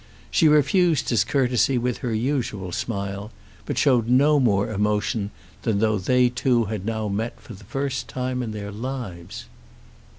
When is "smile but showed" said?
2.71-4.09